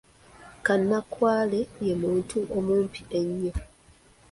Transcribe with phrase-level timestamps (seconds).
[0.65, 3.53] Kannakwale ye muntu omumpi ennyo.